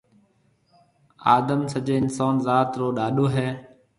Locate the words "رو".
2.79-2.87